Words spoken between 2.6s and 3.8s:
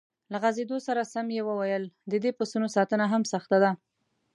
ساتنه هم سخته ده.